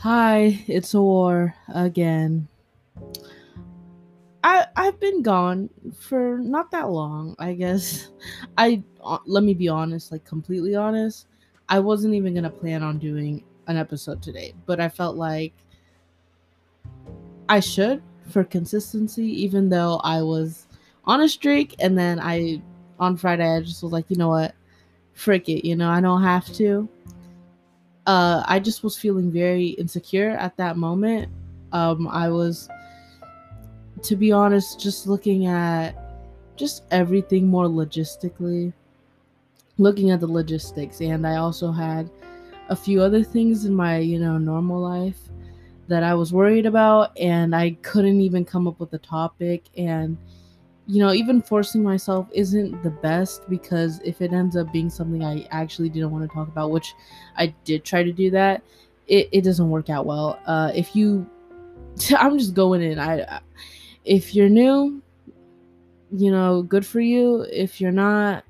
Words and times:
Hi, 0.00 0.64
it's 0.66 0.94
Awor 0.94 1.52
again. 1.74 2.48
I 4.42 4.64
I've 4.74 4.98
been 4.98 5.20
gone 5.20 5.68
for 5.98 6.38
not 6.38 6.70
that 6.70 6.88
long, 6.88 7.36
I 7.38 7.52
guess. 7.52 8.08
I 8.56 8.82
uh, 9.04 9.18
let 9.26 9.44
me 9.44 9.52
be 9.52 9.68
honest, 9.68 10.10
like 10.10 10.24
completely 10.24 10.74
honest. 10.74 11.26
I 11.68 11.80
wasn't 11.80 12.14
even 12.14 12.32
going 12.32 12.44
to 12.44 12.50
plan 12.50 12.82
on 12.82 12.98
doing 12.98 13.44
an 13.66 13.76
episode 13.76 14.22
today, 14.22 14.54
but 14.64 14.80
I 14.80 14.88
felt 14.88 15.16
like 15.16 15.52
I 17.50 17.60
should 17.60 18.02
for 18.30 18.42
consistency 18.42 19.26
even 19.42 19.68
though 19.68 20.00
I 20.02 20.22
was 20.22 20.66
on 21.04 21.20
a 21.20 21.28
streak 21.28 21.74
and 21.78 21.98
then 21.98 22.18
I 22.18 22.62
on 22.98 23.18
Friday 23.18 23.54
I 23.54 23.60
just 23.60 23.82
was 23.82 23.92
like, 23.92 24.06
"You 24.08 24.16
know 24.16 24.30
what? 24.30 24.54
Frick 25.12 25.50
it, 25.50 25.68
you 25.68 25.76
know, 25.76 25.90
I 25.90 26.00
don't 26.00 26.22
have 26.22 26.46
to." 26.54 26.88
Uh, 28.10 28.42
I 28.48 28.58
just 28.58 28.82
was 28.82 28.98
feeling 28.98 29.30
very 29.30 29.68
insecure 29.78 30.30
at 30.30 30.56
that 30.56 30.76
moment. 30.76 31.30
Um, 31.70 32.08
I 32.08 32.28
was, 32.28 32.68
to 34.02 34.16
be 34.16 34.32
honest, 34.32 34.80
just 34.80 35.06
looking 35.06 35.46
at 35.46 35.92
just 36.56 36.82
everything 36.90 37.46
more 37.46 37.66
logistically, 37.66 38.72
looking 39.78 40.10
at 40.10 40.18
the 40.18 40.26
logistics, 40.26 41.00
and 41.00 41.24
I 41.24 41.36
also 41.36 41.70
had 41.70 42.10
a 42.68 42.74
few 42.74 43.00
other 43.00 43.22
things 43.22 43.64
in 43.64 43.72
my, 43.76 43.98
you 43.98 44.18
know, 44.18 44.38
normal 44.38 44.80
life 44.80 45.20
that 45.86 46.02
I 46.02 46.14
was 46.14 46.32
worried 46.32 46.66
about, 46.66 47.16
and 47.16 47.54
I 47.54 47.76
couldn't 47.82 48.20
even 48.20 48.44
come 48.44 48.66
up 48.66 48.80
with 48.80 48.92
a 48.92 48.98
topic 48.98 49.66
and 49.78 50.18
you 50.86 50.98
know, 51.00 51.12
even 51.12 51.40
forcing 51.40 51.82
myself 51.82 52.26
isn't 52.32 52.82
the 52.82 52.90
best 52.90 53.48
because 53.48 54.00
if 54.04 54.20
it 54.20 54.32
ends 54.32 54.56
up 54.56 54.72
being 54.72 54.90
something 54.90 55.24
I 55.24 55.46
actually 55.50 55.88
didn't 55.88 56.10
want 56.10 56.28
to 56.28 56.34
talk 56.34 56.48
about, 56.48 56.70
which 56.70 56.94
I 57.36 57.54
did 57.64 57.84
try 57.84 58.02
to 58.02 58.12
do 58.12 58.30
that, 58.30 58.62
it, 59.06 59.28
it 59.32 59.42
doesn't 59.42 59.70
work 59.70 59.90
out 59.90 60.06
well. 60.06 60.38
Uh, 60.46 60.72
if 60.74 60.96
you, 60.96 61.28
I'm 62.18 62.38
just 62.38 62.54
going 62.54 62.82
in. 62.82 62.98
I, 62.98 63.40
if 64.04 64.34
you're 64.34 64.48
new, 64.48 65.02
you 66.10 66.30
know, 66.30 66.62
good 66.62 66.84
for 66.84 67.00
you. 67.00 67.46
If 67.52 67.80
you're 67.80 67.92
not, 67.92 68.44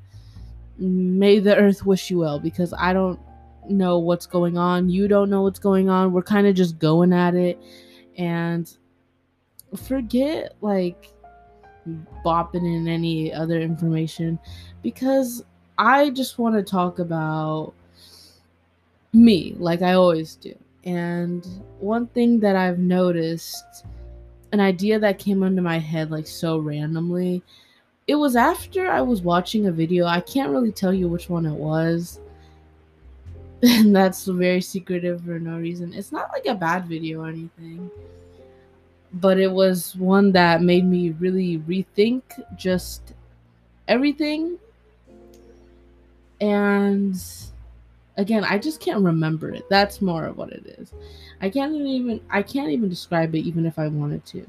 may 0.78 1.38
the 1.38 1.56
earth 1.56 1.84
wish 1.84 2.10
you 2.10 2.18
well 2.18 2.38
because 2.38 2.72
I 2.78 2.92
don't 2.92 3.20
know 3.68 3.98
what's 3.98 4.26
going 4.26 4.56
on. 4.56 4.88
You 4.88 5.08
don't 5.08 5.30
know 5.30 5.42
what's 5.42 5.58
going 5.58 5.88
on. 5.88 6.12
We're 6.12 6.22
kind 6.22 6.46
of 6.46 6.54
just 6.54 6.78
going 6.78 7.12
at 7.12 7.34
it 7.34 7.60
and 8.16 8.70
forget 9.76 10.54
like 10.60 11.10
bopping 12.24 12.64
in 12.64 12.88
any 12.88 13.32
other 13.32 13.60
information 13.60 14.38
because 14.82 15.44
I 15.78 16.10
just 16.10 16.38
want 16.38 16.54
to 16.56 16.62
talk 16.62 16.98
about 16.98 17.72
me 19.12 19.54
like 19.58 19.82
I 19.82 19.94
always 19.94 20.36
do. 20.36 20.54
And 20.84 21.46
one 21.78 22.06
thing 22.08 22.40
that 22.40 22.56
I've 22.56 22.78
noticed, 22.78 23.84
an 24.52 24.60
idea 24.60 24.98
that 24.98 25.18
came 25.18 25.42
into 25.42 25.62
my 25.62 25.78
head 25.78 26.10
like 26.10 26.26
so 26.26 26.58
randomly, 26.58 27.42
it 28.06 28.14
was 28.14 28.36
after 28.36 28.90
I 28.90 29.00
was 29.00 29.22
watching 29.22 29.66
a 29.66 29.72
video. 29.72 30.06
I 30.06 30.20
can't 30.20 30.50
really 30.50 30.72
tell 30.72 30.92
you 30.92 31.08
which 31.08 31.28
one 31.28 31.46
it 31.46 31.54
was. 31.54 32.20
And 33.62 33.94
that's 33.94 34.24
very 34.24 34.62
secretive 34.62 35.22
for 35.22 35.38
no 35.38 35.58
reason. 35.58 35.92
It's 35.92 36.12
not 36.12 36.30
like 36.32 36.46
a 36.46 36.54
bad 36.54 36.86
video 36.86 37.20
or 37.20 37.28
anything 37.28 37.90
but 39.20 39.38
it 39.38 39.50
was 39.50 39.94
one 39.96 40.32
that 40.32 40.62
made 40.62 40.84
me 40.84 41.10
really 41.10 41.58
rethink 41.60 42.22
just 42.56 43.12
everything. 43.88 44.58
And 46.40 47.22
again, 48.16 48.44
I 48.44 48.58
just 48.58 48.80
can't 48.80 49.04
remember 49.04 49.50
it. 49.50 49.68
That's 49.68 50.00
more 50.00 50.24
of 50.24 50.36
what 50.36 50.52
it 50.52 50.76
is. 50.78 50.92
I 51.42 51.50
can't 51.50 51.74
even 51.74 52.20
I 52.30 52.42
can't 52.42 52.70
even 52.70 52.88
describe 52.88 53.34
it 53.34 53.40
even 53.40 53.66
if 53.66 53.78
I 53.78 53.88
wanted 53.88 54.24
to. 54.26 54.46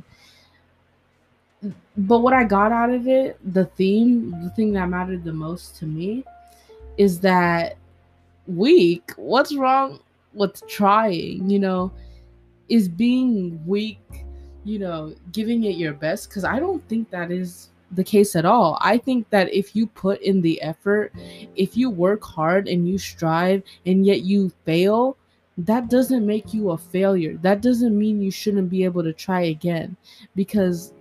But 1.96 2.20
what 2.20 2.34
I 2.34 2.44
got 2.44 2.72
out 2.72 2.90
of 2.90 3.08
it, 3.08 3.38
the 3.54 3.66
theme, 3.66 4.32
the 4.44 4.50
thing 4.52 4.74
that 4.74 4.90
mattered 4.90 5.24
the 5.24 5.34
most 5.34 5.76
to 5.78 5.86
me 5.86 6.24
is 6.98 7.20
that 7.20 7.78
weak, 8.48 9.12
what's 9.16 9.56
wrong 9.56 10.00
with 10.34 10.66
trying, 10.68 11.50
you 11.50 11.60
know, 11.60 11.92
is 12.70 12.88
being 12.88 13.62
weak 13.68 14.00
you 14.64 14.80
know, 14.80 15.16
giving 15.32 15.64
it 15.64 15.76
your 15.76 15.94
best 15.94 16.30
because 16.30 16.44
I 16.44 16.60
don't 16.60 16.88
think 16.88 17.10
that 17.10 17.32
is 17.32 17.70
the 17.92 18.04
case 18.04 18.36
at 18.36 18.46
all. 18.46 18.78
I 18.82 18.98
think 18.98 19.30
that 19.30 19.54
if 19.54 19.76
you 19.76 19.88
put 19.88 20.22
in 20.22 20.42
the 20.42 20.62
effort, 20.62 21.14
if 21.56 21.76
you 21.76 21.90
work 21.90 22.24
hard 22.24 22.68
and 22.68 22.88
you 22.88 22.98
strive 22.98 23.64
and 23.86 24.06
yet 24.06 24.22
you 24.22 24.52
fail, 24.66 25.18
that 25.58 25.90
doesn't 25.90 26.26
make 26.26 26.54
you 26.54 26.72
a 26.72 26.78
failure. 26.78 27.38
That 27.38 27.62
doesn't 27.62 27.98
mean 27.98 28.22
you 28.22 28.32
shouldn't 28.32 28.70
be 28.70 28.84
able 28.84 29.04
to 29.04 29.14
try 29.14 29.42
again 29.42 29.98
because 30.36 30.94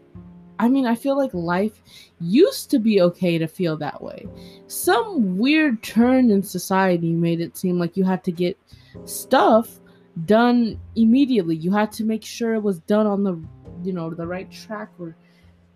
I 0.58 0.68
mean, 0.68 0.86
I 0.86 0.94
feel 0.94 1.16
like 1.16 1.32
life 1.32 1.80
used 2.20 2.70
to 2.70 2.78
be 2.78 3.00
okay 3.00 3.38
to 3.38 3.46
feel 3.46 3.78
that 3.78 4.02
way. 4.02 4.26
Some 4.66 5.38
weird 5.38 5.82
turn 5.82 6.30
in 6.30 6.42
society 6.42 7.12
made 7.12 7.40
it 7.40 7.56
seem 7.56 7.78
like 7.78 7.96
you 7.96 8.04
had 8.04 8.22
to 8.24 8.32
get 8.32 8.58
stuff 9.06 9.80
done 10.26 10.78
immediately. 10.96 11.56
You 11.56 11.72
had 11.72 11.92
to 11.92 12.04
make 12.04 12.24
sure 12.24 12.54
it 12.54 12.62
was 12.62 12.78
done 12.80 13.06
on 13.06 13.24
the 13.24 13.40
you 13.82 13.92
know 13.92 14.10
the 14.10 14.26
right 14.26 14.50
track 14.50 14.90
or 14.98 15.16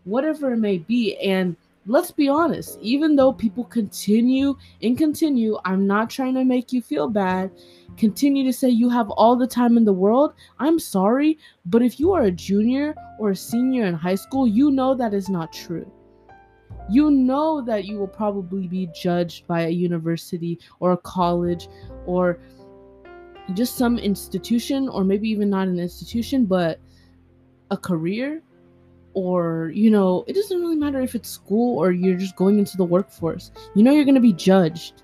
whatever 0.05 0.53
it 0.53 0.59
may 0.59 0.79
be. 0.79 1.17
And 1.19 1.57
let's 1.87 2.11
be 2.11 2.29
honest, 2.29 2.79
even 2.81 3.17
though 3.17 3.33
people 3.33 3.65
continue 3.65 4.57
and 4.83 4.97
continue, 4.97 5.59
I'm 5.65 5.87
not 5.87 6.11
trying 6.11 6.35
to 6.35 6.45
make 6.45 6.73
you 6.73 6.83
feel 6.83 7.09
bad. 7.09 7.51
Continue 7.97 8.45
to 8.45 8.53
say 8.53 8.69
you 8.69 8.89
have 8.89 9.11
all 9.11 9.37
the 9.37 9.47
time 9.47 9.77
in 9.77 9.85
the 9.85 9.93
world. 9.93 10.35
I'm 10.59 10.79
sorry, 10.79 11.39
but 11.67 11.83
if 11.83 12.01
you 12.01 12.13
are 12.13 12.23
a 12.23 12.31
junior 12.31 12.95
or 13.19 13.31
a 13.31 13.37
senior 13.37 13.87
in 13.87 13.95
high 13.95 14.17
school, 14.17 14.47
you 14.47 14.71
know 14.71 14.95
that 14.95 15.15
is 15.15 15.29
not 15.29 15.53
true 15.53 15.91
you 16.91 17.11
know 17.11 17.63
that 17.63 17.85
you 17.85 17.99
will 17.99 18.09
probably 18.09 18.69
be 18.69 18.89
judged 18.95 19.47
by 19.47 19.63
a 19.63 19.71
university 19.71 20.59
or 20.81 20.93
a 20.93 20.97
college 20.99 21.69
or 22.07 22.39
just 23.53 23.77
some 23.77 23.99
institution 23.99 24.89
or 24.89 25.05
maybe 25.05 25.29
even 25.29 25.51
not 25.51 25.69
an 25.69 25.79
institution 25.79 26.47
but 26.47 26.81
a 27.71 27.77
career 27.77 28.43
or 29.15 29.71
you 29.75 29.91
know 29.91 30.25
it 30.27 30.33
doesn't 30.35 30.61
really 30.61 30.77
matter 30.77 31.01
if 31.01 31.15
it's 31.15 31.29
school 31.29 31.79
or 31.79 31.93
you're 31.93 32.17
just 32.17 32.37
going 32.37 32.59
into 32.59 32.77
the 32.77 32.85
workforce. 32.85 33.53
You 33.75 33.83
know 33.83 33.93
you're 33.93 34.05
going 34.05 34.17
to 34.17 34.21
be 34.21 34.33
judged. 34.33 35.03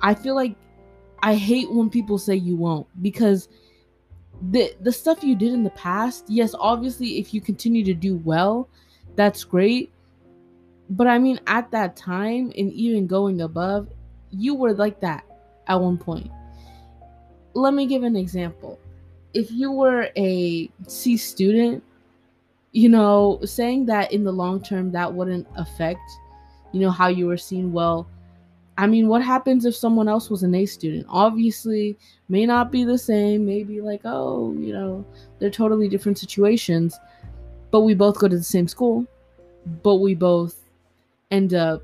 I 0.00 0.14
feel 0.14 0.34
like 0.34 0.56
i 1.22 1.34
hate 1.34 1.70
when 1.70 1.90
people 1.90 2.16
say 2.16 2.34
you 2.34 2.56
won't 2.56 2.86
because 3.02 3.48
the 4.52 4.74
the 4.80 4.90
stuff 4.90 5.22
you 5.22 5.36
did 5.36 5.52
in 5.52 5.62
the 5.62 5.70
past 5.70 6.24
yes 6.28 6.54
obviously 6.58 7.18
if 7.18 7.34
you 7.34 7.42
continue 7.42 7.84
to 7.84 7.92
do 7.92 8.16
well 8.24 8.68
that's 9.16 9.44
great. 9.44 9.92
But 10.88 11.06
i 11.06 11.18
mean 11.18 11.38
at 11.46 11.70
that 11.72 11.94
time 11.96 12.52
and 12.56 12.72
even 12.72 13.06
going 13.06 13.42
above 13.42 13.88
you 14.30 14.54
were 14.54 14.72
like 14.72 15.00
that 15.00 15.24
at 15.66 15.80
one 15.80 15.98
point 15.98 16.30
let 17.54 17.74
me 17.74 17.86
give 17.86 18.02
an 18.02 18.16
example. 18.16 18.78
If 19.34 19.50
you 19.50 19.70
were 19.70 20.08
a 20.16 20.70
C 20.86 21.16
student, 21.16 21.82
you 22.72 22.88
know, 22.88 23.40
saying 23.44 23.86
that 23.86 24.12
in 24.12 24.24
the 24.24 24.32
long 24.32 24.62
term 24.62 24.92
that 24.92 25.12
wouldn't 25.12 25.46
affect, 25.56 26.00
you 26.72 26.80
know, 26.80 26.90
how 26.90 27.08
you 27.08 27.26
were 27.26 27.36
seen, 27.36 27.72
well, 27.72 28.08
I 28.78 28.86
mean, 28.86 29.08
what 29.08 29.22
happens 29.22 29.64
if 29.66 29.74
someone 29.74 30.08
else 30.08 30.30
was 30.30 30.42
an 30.42 30.54
A 30.54 30.64
student? 30.64 31.04
Obviously, 31.08 31.98
may 32.28 32.46
not 32.46 32.72
be 32.72 32.84
the 32.84 32.96
same, 32.96 33.44
maybe 33.44 33.80
like, 33.80 34.00
oh, 34.04 34.54
you 34.56 34.72
know, 34.72 35.04
they're 35.38 35.50
totally 35.50 35.88
different 35.88 36.18
situations, 36.18 36.98
but 37.70 37.80
we 37.80 37.94
both 37.94 38.18
go 38.18 38.26
to 38.26 38.38
the 38.38 38.42
same 38.42 38.66
school, 38.66 39.06
but 39.82 39.96
we 39.96 40.14
both 40.14 40.56
end 41.30 41.52
up, 41.52 41.82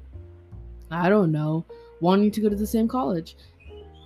I 0.91 1.09
don't 1.09 1.33
know, 1.33 1.65
wanting 2.01 2.31
to 2.31 2.41
go 2.41 2.49
to 2.49 2.57
the 2.57 2.67
same 2.67 2.89
college. 2.89 3.37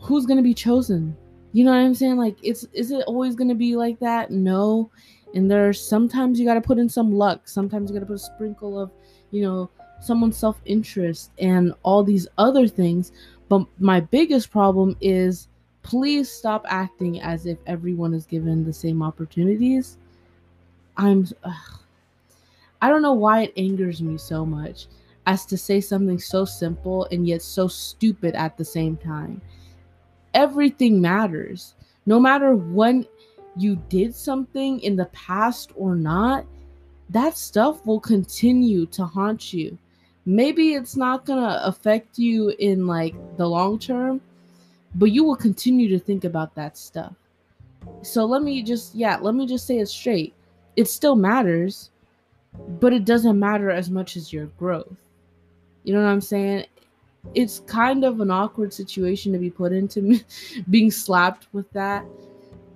Who's 0.03 0.27
going 0.27 0.39
to 0.39 0.43
be 0.43 0.55
chosen? 0.55 1.17
You 1.53 1.65
know 1.65 1.73
what 1.73 1.79
I'm 1.79 1.95
saying? 1.95 2.17
Like, 2.17 2.37
it's 2.43 2.65
is 2.73 2.91
it 2.91 3.05
always 3.07 3.35
gonna 3.35 3.55
be 3.55 3.77
like 3.77 3.99
that? 4.01 4.31
No. 4.31 4.91
And 5.35 5.51
there's 5.51 5.81
sometimes 5.81 6.39
you 6.39 6.47
gotta 6.47 6.61
put 6.61 6.79
in 6.79 6.89
some 6.89 7.13
luck. 7.13 7.49
Sometimes 7.49 7.91
you 7.91 7.95
gotta 7.95 8.07
put 8.07 8.17
a 8.17 8.19
sprinkle 8.19 8.79
of, 8.79 8.91
you 9.31 9.43
know, 9.43 9.71
someone's 10.01 10.37
self 10.37 10.61
interest 10.65 11.31
and 11.39 11.75
all 11.83 12.03
these 12.03 12.29
other 12.39 12.69
things. 12.69 13.13
But 13.49 13.67
my 13.79 14.01
biggest 14.01 14.51
problem 14.51 14.97
is 15.01 15.49
please 15.83 16.31
stop 16.31 16.65
acting 16.69 17.21
as 17.21 17.47
if 17.47 17.59
everyone 17.67 18.15
is 18.15 18.27
given 18.27 18.65
the 18.65 18.73
same 18.73 19.03
opportunities. 19.03 19.99
I'm. 20.97 21.27
Ugh. 21.45 21.79
I 22.83 22.89
don't 22.89 23.03
know 23.03 23.13
why 23.13 23.43
it 23.43 23.53
angers 23.57 24.01
me 24.01 24.17
so 24.17 24.47
much 24.47 24.87
as 25.27 25.45
to 25.47 25.59
say 25.59 25.81
something 25.81 26.19
so 26.19 26.45
simple 26.45 27.07
and 27.13 27.27
yet 27.27 27.43
so 27.43 27.69
stupid 27.69 28.35
at 28.35 28.57
the 28.57 28.65
same 28.65 28.97
time 28.97 29.43
everything 30.35 31.01
matters. 31.01 31.75
No 32.07 32.19
matter 32.21 32.55
when 32.55 33.07
you 33.57 33.77
did 33.89 34.15
something 34.15 34.81
in 34.81 34.97
the 34.97 35.07
past 35.07 35.73
or 35.77 35.95
not, 35.97 36.45
that 37.11 37.37
stuff 37.37 37.85
will 37.85 38.01
continue 38.01 38.87
to 38.87 39.05
haunt 39.05 39.53
you. 39.53 39.77
Maybe 40.27 40.75
it's 40.75 40.97
not 40.97 41.25
going 41.25 41.43
to 41.43 41.67
affect 41.67 42.19
you 42.19 42.51
in 42.59 42.87
like 42.87 43.15
the 43.37 43.49
long 43.49 43.79
term, 43.79 44.21
but 44.95 45.11
you 45.11 45.25
will 45.25 45.37
continue 45.37 45.89
to 45.89 45.99
think 45.99 46.25
about 46.25 46.55
that 46.55 46.77
stuff. 46.77 47.15
So 48.03 48.25
let 48.25 48.43
me 48.43 48.63
just, 48.63 48.95
yeah, 48.95 49.17
let 49.17 49.35
me 49.35 49.47
just 49.47 49.67
say 49.67 49.79
it 49.79 49.89
straight. 49.89 50.35
It 50.77 50.89
still 50.89 51.17
matters, 51.17 51.91
but 52.81 52.93
it 52.93 53.05
doesn't 53.05 53.39
matter 53.39 53.71
as 53.71 53.91
much 53.91 54.17
as 54.17 54.33
your 54.33 54.47
growth. 54.59 54.97
You 55.83 55.95
know 55.95 56.03
what 56.03 56.11
I'm 56.11 56.21
saying? 56.21 56.67
It's 57.35 57.61
kind 57.61 58.05
of 58.05 58.21
an 58.21 58.31
awkward 58.31 58.73
situation 58.73 59.33
to 59.33 59.39
be 59.39 59.51
put 59.51 59.73
into, 59.73 60.21
being 60.71 60.91
slapped 60.91 61.47
with 61.53 61.71
that. 61.73 62.05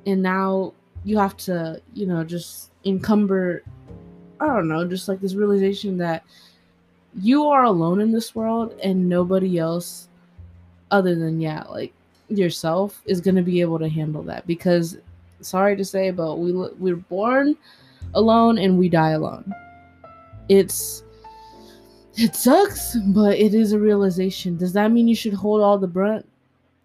And 0.06 0.22
now 0.22 0.74
you 1.04 1.18
have 1.18 1.36
to, 1.38 1.80
you 1.94 2.06
know, 2.06 2.24
just 2.24 2.70
encumber, 2.84 3.62
I 4.40 4.46
don't 4.46 4.68
know, 4.68 4.86
just 4.86 5.08
like 5.08 5.20
this 5.20 5.34
realization 5.34 5.98
that 5.98 6.24
you 7.16 7.46
are 7.46 7.64
alone 7.64 8.00
in 8.00 8.12
this 8.12 8.34
world 8.34 8.78
and 8.82 9.08
nobody 9.08 9.58
else 9.58 10.08
other 10.90 11.14
than, 11.14 11.40
yeah, 11.40 11.62
like 11.64 11.92
yourself 12.28 13.02
is 13.06 13.20
going 13.20 13.34
to 13.34 13.42
be 13.42 13.60
able 13.60 13.78
to 13.78 13.88
handle 13.88 14.22
that 14.22 14.46
because 14.46 14.98
sorry 15.40 15.76
to 15.76 15.84
say 15.84 16.10
but 16.10 16.36
we 16.36 16.52
we're 16.52 16.96
born 16.96 17.54
alone 18.14 18.58
and 18.58 18.78
we 18.78 18.88
die 18.88 19.10
alone 19.10 19.52
it's 20.48 21.03
it 22.16 22.34
sucks 22.36 22.96
but 22.96 23.38
it 23.38 23.54
is 23.54 23.72
a 23.72 23.78
realization. 23.78 24.56
Does 24.56 24.72
that 24.74 24.92
mean 24.92 25.08
you 25.08 25.16
should 25.16 25.34
hold 25.34 25.60
all 25.60 25.78
the 25.78 25.86
brunt 25.86 26.26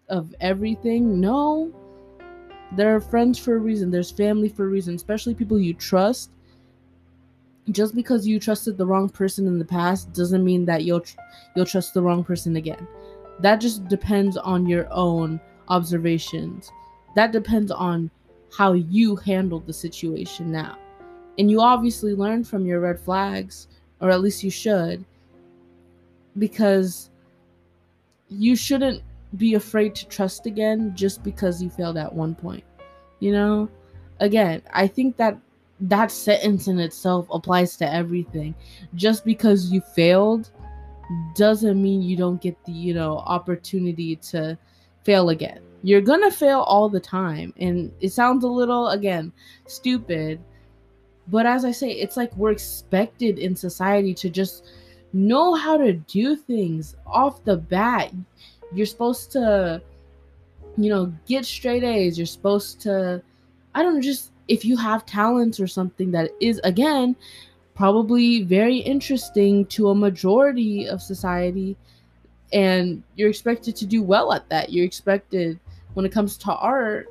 of 0.08 0.34
everything? 0.40 1.20
No. 1.20 1.72
There 2.72 2.94
are 2.94 3.00
friends 3.00 3.38
for 3.38 3.56
a 3.56 3.58
reason. 3.58 3.90
There's 3.90 4.10
family 4.10 4.48
for 4.48 4.64
a 4.64 4.68
reason 4.68 4.94
especially 4.94 5.34
people 5.34 5.58
you 5.58 5.74
trust. 5.74 6.30
Just 7.70 7.94
because 7.94 8.26
you 8.26 8.40
trusted 8.40 8.76
the 8.76 8.86
wrong 8.86 9.08
person 9.08 9.46
in 9.46 9.58
the 9.58 9.64
past 9.64 10.12
doesn't 10.12 10.44
mean 10.44 10.64
that 10.64 10.84
you'll 10.84 11.00
tr- 11.00 11.18
you'll 11.54 11.66
trust 11.66 11.94
the 11.94 12.02
wrong 12.02 12.24
person 12.24 12.56
again. 12.56 12.86
That 13.40 13.60
just 13.60 13.86
depends 13.88 14.36
on 14.36 14.66
your 14.66 14.88
own 14.90 15.40
observations. 15.68 16.70
That 17.14 17.32
depends 17.32 17.70
on 17.70 18.10
how 18.56 18.72
you 18.72 19.16
handled 19.16 19.66
the 19.66 19.72
situation 19.72 20.50
now. 20.50 20.76
And 21.38 21.50
you 21.50 21.60
obviously 21.60 22.14
learned 22.14 22.48
from 22.48 22.66
your 22.66 22.80
red 22.80 23.00
flags, 23.00 23.68
or 24.00 24.10
at 24.10 24.20
least 24.20 24.42
you 24.42 24.50
should, 24.50 25.04
because 26.40 27.10
you 28.28 28.56
shouldn't 28.56 29.02
be 29.36 29.54
afraid 29.54 29.94
to 29.94 30.08
trust 30.08 30.46
again 30.46 30.92
just 30.96 31.22
because 31.22 31.62
you 31.62 31.70
failed 31.70 31.96
at 31.96 32.12
one 32.12 32.34
point. 32.34 32.64
You 33.20 33.32
know? 33.32 33.68
Again, 34.18 34.62
I 34.72 34.88
think 34.88 35.16
that 35.18 35.38
that 35.82 36.10
sentence 36.10 36.66
in 36.66 36.78
itself 36.78 37.26
applies 37.30 37.76
to 37.76 37.92
everything. 37.92 38.54
Just 38.94 39.24
because 39.24 39.70
you 39.70 39.80
failed 39.80 40.50
doesn't 41.36 41.80
mean 41.80 42.02
you 42.02 42.16
don't 42.16 42.40
get 42.40 42.56
the, 42.64 42.72
you 42.72 42.94
know, 42.94 43.18
opportunity 43.18 44.16
to 44.16 44.58
fail 45.04 45.30
again. 45.30 45.60
You're 45.82 46.02
gonna 46.02 46.30
fail 46.30 46.60
all 46.60 46.88
the 46.88 47.00
time. 47.00 47.54
And 47.58 47.92
it 48.00 48.10
sounds 48.10 48.44
a 48.44 48.48
little, 48.48 48.88
again, 48.88 49.32
stupid. 49.66 50.40
But 51.28 51.46
as 51.46 51.64
I 51.64 51.72
say, 51.72 51.90
it's 51.90 52.16
like 52.16 52.36
we're 52.36 52.50
expected 52.50 53.38
in 53.38 53.56
society 53.56 54.14
to 54.14 54.28
just 54.28 54.64
know 55.12 55.54
how 55.54 55.76
to 55.76 55.92
do 55.92 56.36
things 56.36 56.96
off 57.06 57.44
the 57.44 57.56
bat. 57.56 58.12
You're 58.72 58.86
supposed 58.86 59.32
to, 59.32 59.82
you 60.76 60.90
know, 60.90 61.12
get 61.26 61.44
straight 61.44 61.82
A's. 61.84 62.16
You're 62.16 62.26
supposed 62.26 62.80
to, 62.82 63.22
I 63.74 63.82
don't 63.82 63.94
know, 63.94 64.00
just 64.00 64.30
if 64.48 64.64
you 64.64 64.76
have 64.76 65.06
talents 65.06 65.60
or 65.60 65.66
something 65.66 66.10
that 66.12 66.30
is, 66.40 66.60
again, 66.64 67.16
probably 67.74 68.42
very 68.42 68.76
interesting 68.76 69.64
to 69.66 69.88
a 69.88 69.94
majority 69.94 70.86
of 70.86 71.00
society 71.00 71.76
and 72.52 73.02
you're 73.16 73.30
expected 73.30 73.76
to 73.76 73.86
do 73.86 74.02
well 74.02 74.32
at 74.32 74.46
that 74.48 74.70
you're 74.70 74.84
expected 74.84 75.58
when 75.94 76.04
it 76.04 76.12
comes 76.12 76.36
to 76.36 76.52
art 76.52 77.08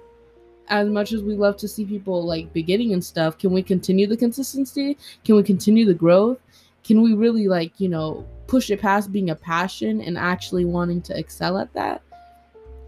as 0.68 0.88
much 0.88 1.12
as 1.12 1.24
we 1.24 1.34
love 1.34 1.58
to 1.58 1.68
see 1.68 1.86
people 1.86 2.24
like 2.24 2.54
beginning 2.54 2.94
and 2.94 3.04
stuff 3.04 3.38
can 3.38 3.52
we 3.52 3.64
continue 3.64 4.06
the 4.06 4.16
consistency 4.16 4.98
can 5.24 5.36
we 5.36 5.44
continue 5.44 5.86
the 5.86 5.94
growth 5.94 6.38
can 6.84 7.02
we 7.02 7.14
really 7.14 7.48
like 7.48 7.80
you 7.80 7.90
know 7.90 8.26
push 8.48 8.70
it 8.70 8.82
past 8.82 9.12
being 9.12 9.30
a 9.30 9.36
passion 9.36 10.02
and 10.02 10.18
actually 10.18 10.66
wanting 10.66 11.02
to 11.02 11.18
excel 11.18 11.58
at 11.58 11.72
that 11.74 12.02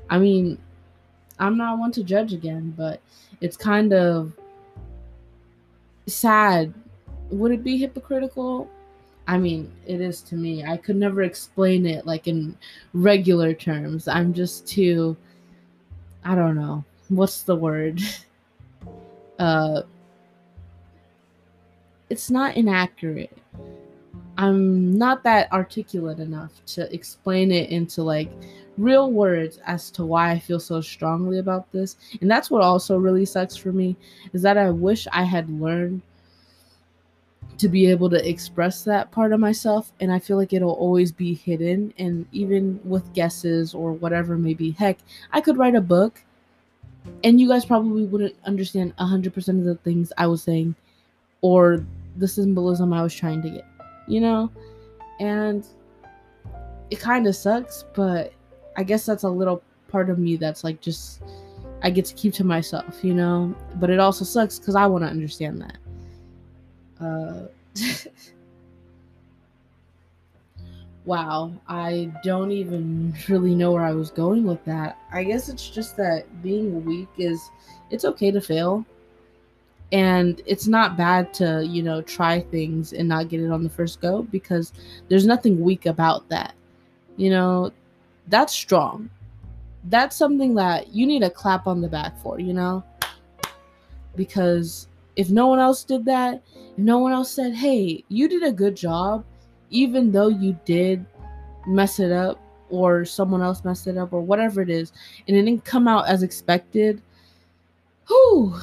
i 0.10 0.18
mean 0.18 0.58
i'm 1.40 1.58
not 1.58 1.78
one 1.78 1.92
to 1.92 2.04
judge 2.04 2.34
again 2.34 2.74
but 2.78 3.00
it's 3.42 3.58
kind 3.58 3.94
of 3.94 4.34
sad 6.08 6.74
would 7.32 7.52
it 7.52 7.64
be 7.64 7.78
hypocritical? 7.78 8.70
I 9.28 9.38
mean, 9.38 9.72
it 9.88 10.02
is 10.02 10.22
to 10.24 10.36
me. 10.36 10.64
I 10.66 10.78
could 10.78 10.98
never 10.98 11.24
explain 11.24 11.86
it 11.86 12.06
like 12.06 12.28
in 12.28 12.58
regular 12.94 13.54
terms. 13.54 14.08
I'm 14.08 14.34
just 14.34 14.68
too 14.68 15.16
I 16.24 16.36
don't 16.36 16.56
know. 16.56 16.84
What's 17.10 17.44
the 17.44 17.56
word? 17.56 18.02
Uh 19.40 19.82
it's 22.12 22.30
not 22.30 22.56
inaccurate. 22.56 23.36
I'm 24.42 24.98
not 24.98 25.24
that 25.24 25.52
articulate 25.52 26.18
enough 26.18 26.66
to 26.74 26.92
explain 26.92 27.52
it 27.52 27.70
into 27.70 28.02
like 28.02 28.28
real 28.76 29.12
words 29.12 29.60
as 29.68 29.92
to 29.92 30.04
why 30.04 30.32
I 30.32 30.40
feel 30.40 30.60
so 30.60 30.82
strongly 30.82 31.38
about 31.38 31.72
this. 31.72 31.98
And 32.22 32.32
that's 32.32 32.50
what 32.50 32.64
also 32.64 32.98
really 32.98 33.24
sucks 33.24 33.56
for 33.56 33.72
me 33.72 33.96
is 34.34 34.42
that 34.42 34.58
I 34.58 34.72
wish 34.72 35.08
I 35.12 35.26
had 35.26 35.48
learned 35.62 36.02
to 37.60 37.70
be 37.70 37.86
able 37.86 38.10
to 38.10 38.28
express 38.28 38.84
that 38.84 39.12
part 39.12 39.34
of 39.34 39.40
myself 39.40 39.92
and 40.00 40.12
i 40.12 40.18
feel 40.18 40.38
like 40.38 40.52
it'll 40.54 40.72
always 40.72 41.12
be 41.12 41.34
hidden 41.34 41.94
and 42.00 42.26
even 42.32 42.80
with 42.84 43.14
guesses 43.14 43.76
or 43.76 43.92
whatever 43.94 44.38
maybe 44.38 44.72
heck 44.72 44.98
i 45.32 45.42
could 45.42 45.58
write 45.58 45.76
a 45.76 45.82
book 45.82 46.24
and 47.24 47.40
you 47.40 47.48
guys 47.48 47.66
probably 47.66 48.06
wouldn't 48.06 48.36
understand 48.46 48.96
100% 48.98 49.36
of 49.50 49.64
the 49.64 49.76
things 49.84 50.12
i 50.18 50.26
was 50.26 50.42
saying 50.42 50.74
or 51.42 51.86
the 52.18 52.28
symbolism 52.28 52.94
i 52.94 53.04
was 53.04 53.14
trying 53.14 53.42
to 53.44 53.50
get 53.50 53.66
you 54.08 54.20
know 54.20 54.52
and 55.20 55.66
it 56.90 57.00
kind 57.00 57.28
of 57.28 57.36
sucks 57.36 57.86
but 57.94 58.34
i 58.78 58.84
guess 58.84 59.06
that's 59.06 59.24
a 59.24 59.30
little 59.30 59.62
part 59.88 60.10
of 60.10 60.18
me 60.18 60.36
that's 60.36 60.64
like 60.64 60.82
just 60.82 61.22
i 61.84 61.90
get 61.90 62.06
to 62.06 62.14
keep 62.16 62.34
to 62.34 62.44
myself 62.44 63.04
you 63.04 63.14
know 63.14 63.56
but 63.76 63.90
it 63.90 64.00
also 64.00 64.26
sucks 64.26 64.60
because 64.60 64.76
i 64.76 64.86
want 64.86 65.04
to 65.04 65.10
understand 65.10 65.62
that 65.62 65.78
uh, 67.02 67.48
wow, 71.06 71.52
I 71.68 72.12
don't 72.24 72.52
even 72.52 73.14
really 73.28 73.56
know 73.56 73.72
where 73.72 73.84
I 73.84 73.94
was 73.94 74.12
going 74.12 74.46
with 74.46 74.64
that. 74.66 74.98
I 75.12 75.24
guess 75.24 75.50
it's 75.50 75.70
just 75.70 75.98
that 75.98 76.42
being 76.44 76.86
weak 76.86 77.10
is 77.18 77.42
it's 77.90 78.06
okay 78.06 78.32
to 78.32 78.42
fail. 78.42 78.86
And 79.92 80.42
it's 80.46 80.68
not 80.68 80.96
bad 80.96 81.34
to, 81.36 81.66
you 81.66 81.84
know, 81.84 82.02
try 82.02 82.40
things 82.40 82.94
and 82.94 83.10
not 83.10 83.28
get 83.28 83.42
it 83.42 83.52
on 83.52 83.64
the 83.64 83.70
first 83.70 84.00
go 84.00 84.24
because 84.24 84.72
there's 85.10 85.26
nothing 85.26 85.60
weak 85.62 85.86
about 85.86 86.30
that. 86.30 86.54
You 87.18 87.30
know, 87.30 87.72
that's 88.28 88.54
strong. 88.54 89.10
That's 89.86 90.16
something 90.16 90.56
that 90.56 90.94
you 90.94 91.06
need 91.06 91.24
a 91.24 91.30
clap 91.30 91.68
on 91.68 91.82
the 91.82 91.90
back 91.90 92.18
for, 92.22 92.40
you 92.40 92.54
know? 92.54 92.84
Because 94.16 94.88
if 95.18 95.30
no 95.30 95.48
one 95.48 95.60
else 95.60 95.84
did 95.84 96.06
that, 96.06 96.42
if 96.56 96.78
no 96.78 97.00
one 97.00 97.12
else 97.12 97.32
said, 97.32 97.54
hey, 97.54 98.04
you 98.08 98.30
did 98.30 98.44
a 98.44 98.52
good 98.52 98.76
job, 98.76 99.26
even 99.72 100.12
though 100.12 100.30
you 100.30 100.58
did 100.64 101.06
mess 101.68 102.00
it 102.00 102.12
up 102.12 102.40
or 102.70 103.04
someone 103.04 103.42
else 103.42 103.66
messed 103.66 103.88
it 103.88 103.98
up 103.98 104.14
or 104.14 104.22
whatever 104.22 104.62
it 104.62 104.70
is, 104.70 104.94
and 105.28 105.36
it 105.36 105.44
didn't 105.44 105.66
come 105.66 105.88
out 105.88 106.08
as 106.08 106.24
expected, 106.24 107.02
whew, 108.08 108.56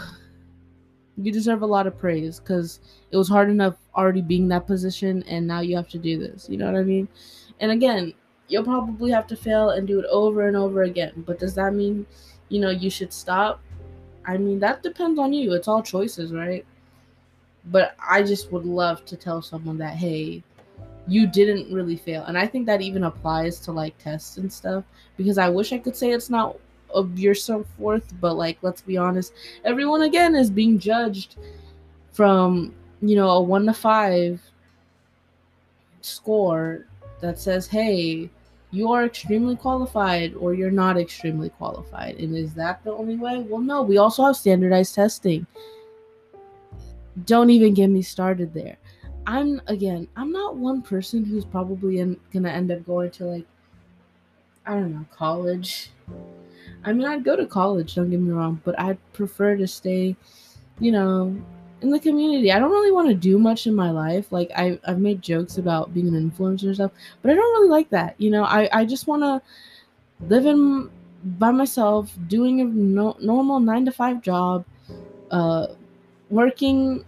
you 1.20 1.32
deserve 1.32 1.62
a 1.62 1.66
lot 1.66 1.86
of 1.86 1.98
praise 1.98 2.38
because 2.38 2.80
it 3.10 3.16
was 3.16 3.28
hard 3.28 3.50
enough 3.50 3.74
already 3.96 4.22
being 4.22 4.48
that 4.48 4.66
position 4.66 5.22
and 5.24 5.46
now 5.46 5.60
you 5.60 5.76
have 5.76 5.88
to 5.88 5.98
do 5.98 6.18
this. 6.18 6.48
You 6.48 6.58
know 6.58 6.66
what 6.66 6.78
I 6.78 6.84
mean? 6.84 7.08
And 7.60 7.72
again, 7.72 8.14
you'll 8.48 8.64
probably 8.64 9.10
have 9.10 9.26
to 9.28 9.36
fail 9.36 9.70
and 9.70 9.86
do 9.86 9.98
it 9.98 10.06
over 10.10 10.46
and 10.46 10.56
over 10.56 10.82
again. 10.82 11.24
But 11.26 11.38
does 11.38 11.54
that 11.54 11.74
mean, 11.74 12.06
you 12.48 12.60
know, 12.60 12.70
you 12.70 12.90
should 12.90 13.12
stop? 13.12 13.60
I 14.24 14.36
mean, 14.36 14.60
that 14.60 14.82
depends 14.82 15.18
on 15.18 15.32
you. 15.32 15.54
It's 15.54 15.68
all 15.68 15.82
choices, 15.82 16.32
right? 16.32 16.64
But 17.66 17.96
I 17.98 18.22
just 18.22 18.52
would 18.52 18.64
love 18.64 19.04
to 19.06 19.16
tell 19.16 19.42
someone 19.42 19.78
that, 19.78 19.94
hey, 19.94 20.42
you 21.08 21.26
didn't 21.26 21.72
really 21.72 21.96
fail. 21.96 22.24
And 22.24 22.38
I 22.38 22.46
think 22.46 22.66
that 22.66 22.80
even 22.80 23.04
applies 23.04 23.58
to 23.60 23.72
like 23.72 23.96
tests 23.98 24.36
and 24.36 24.52
stuff 24.52 24.84
because 25.16 25.38
I 25.38 25.48
wish 25.48 25.72
I 25.72 25.78
could 25.78 25.96
say 25.96 26.10
it's 26.10 26.30
not 26.30 26.56
of 26.90 27.18
your 27.18 27.34
worth, 27.78 28.12
but 28.20 28.34
like, 28.34 28.58
let's 28.62 28.80
be 28.80 28.96
honest, 28.96 29.32
everyone 29.64 30.02
again 30.02 30.34
is 30.34 30.50
being 30.50 30.78
judged 30.78 31.36
from, 32.12 32.74
you 33.00 33.16
know, 33.16 33.30
a 33.30 33.40
one 33.40 33.66
to 33.66 33.74
five 33.74 34.40
score 36.00 36.86
that 37.20 37.38
says, 37.38 37.66
hey, 37.66 38.30
you 38.70 38.92
are 38.92 39.04
extremely 39.04 39.56
qualified 39.56 40.34
or 40.34 40.54
you're 40.54 40.70
not 40.70 40.98
extremely 40.98 41.48
qualified. 41.50 42.16
And 42.16 42.36
is 42.36 42.54
that 42.54 42.84
the 42.84 42.92
only 42.92 43.16
way? 43.16 43.38
Well, 43.38 43.60
no, 43.60 43.82
we 43.82 43.98
also 43.98 44.24
have 44.24 44.36
standardized 44.36 44.94
testing. 44.94 45.46
Don't 47.24 47.50
even 47.50 47.74
get 47.74 47.88
me 47.88 48.02
started 48.02 48.52
there. 48.52 48.76
I'm 49.26 49.60
again, 49.66 50.08
I'm 50.16 50.32
not 50.32 50.56
one 50.56 50.80
person 50.80 51.24
who's 51.24 51.44
probably 51.44 51.98
in, 51.98 52.18
gonna 52.32 52.50
end 52.50 52.70
up 52.70 52.86
going 52.86 53.10
to 53.12 53.24
like, 53.24 53.46
I 54.64 54.74
don't 54.74 54.94
know, 54.94 55.04
college. 55.14 55.90
I 56.84 56.92
mean, 56.92 57.06
I'd 57.06 57.24
go 57.24 57.36
to 57.36 57.46
college, 57.46 57.94
don't 57.94 58.10
get 58.10 58.20
me 58.20 58.32
wrong, 58.32 58.60
but 58.64 58.78
I'd 58.78 58.98
prefer 59.12 59.56
to 59.56 59.66
stay, 59.66 60.16
you 60.80 60.92
know, 60.92 61.36
in 61.80 61.90
the 61.90 62.00
community. 62.00 62.50
I 62.50 62.58
don't 62.58 62.70
really 62.70 62.92
want 62.92 63.08
to 63.08 63.14
do 63.14 63.38
much 63.38 63.66
in 63.66 63.74
my 63.74 63.90
life. 63.90 64.30
Like 64.32 64.50
I, 64.56 64.78
I've 64.86 64.98
made 64.98 65.22
jokes 65.22 65.58
about 65.58 65.94
being 65.94 66.08
an 66.08 66.30
influencer 66.30 66.64
and 66.64 66.74
stuff, 66.74 66.92
but 67.22 67.30
I 67.30 67.34
don't 67.34 67.52
really 67.52 67.68
like 67.68 67.90
that. 67.90 68.14
You 68.18 68.30
know, 68.30 68.44
I, 68.44 68.68
I 68.72 68.84
just 68.84 69.06
want 69.06 69.22
to 69.22 69.42
live 70.28 70.46
in 70.46 70.90
by 71.38 71.50
myself, 71.50 72.16
doing 72.28 72.60
a 72.60 72.64
no, 72.64 73.16
normal 73.20 73.60
nine 73.60 73.84
to 73.84 73.92
five 73.92 74.22
job, 74.22 74.64
uh, 75.30 75.66
working 76.30 77.04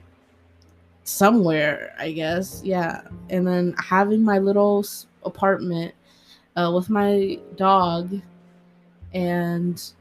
somewhere, 1.05 1.95
I 1.99 2.13
guess. 2.13 2.61
Yeah, 2.65 3.03
and 3.31 3.47
then 3.47 3.75
having 3.79 4.23
my 4.23 4.39
little 4.39 4.85
apartment 5.25 5.95
uh, 6.57 6.73
with 6.75 6.91
my 6.91 7.39
dog 7.57 8.21
and 9.13 9.93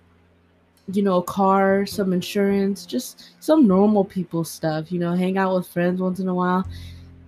you 0.91 1.03
know, 1.03 1.17
a 1.17 1.23
car, 1.23 1.85
some 1.85 2.13
insurance, 2.13 2.85
just 2.85 3.31
some 3.39 3.67
normal 3.67 4.03
people 4.03 4.43
stuff, 4.43 4.91
you 4.91 4.99
know, 4.99 5.13
hang 5.13 5.37
out 5.37 5.55
with 5.55 5.67
friends 5.67 6.01
once 6.01 6.19
in 6.19 6.27
a 6.27 6.33
while, 6.33 6.67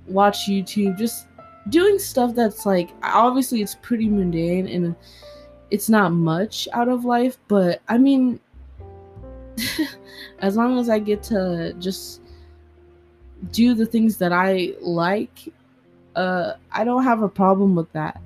watch 0.07 0.47
YouTube, 0.47 0.97
just 0.97 1.27
doing 1.69 2.00
stuff 2.00 2.33
that's 2.33 2.65
like 2.65 2.89
obviously 3.03 3.61
it's 3.61 3.75
pretty 3.75 4.09
mundane 4.09 4.67
and 4.67 4.95
it's 5.69 5.89
not 5.89 6.11
much 6.11 6.67
out 6.73 6.89
of 6.89 7.05
life, 7.05 7.38
but 7.47 7.81
I 7.88 7.97
mean 7.97 8.39
as 10.39 10.55
long 10.55 10.79
as 10.79 10.89
I 10.89 10.97
get 10.97 11.21
to 11.23 11.73
just 11.79 12.21
do 13.51 13.75
the 13.75 13.85
things 13.85 14.17
that 14.17 14.33
I 14.33 14.73
like, 14.81 15.53
uh 16.15 16.53
I 16.71 16.83
don't 16.83 17.03
have 17.03 17.21
a 17.21 17.29
problem 17.29 17.75
with 17.75 17.91
that 17.93 18.19